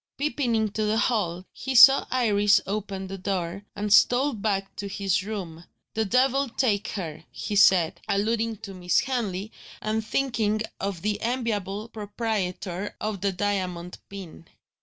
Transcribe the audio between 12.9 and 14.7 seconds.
of the diamond pin.